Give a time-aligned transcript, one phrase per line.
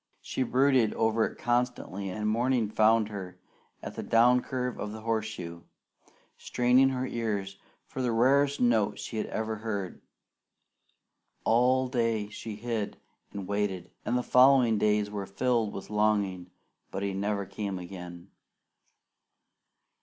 [0.23, 3.37] She brooded over it constantly, and morning found her
[3.83, 5.61] at the down curve of the horseshoe,
[6.39, 10.01] straining her ears for the rarest note she ever had heard.
[11.43, 12.97] All day she hid
[13.31, 16.49] and waited, and the following days were filled with longing,
[16.89, 18.31] but he never came again.